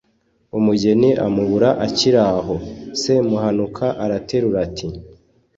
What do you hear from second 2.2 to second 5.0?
aho. semuhanuka araterura ati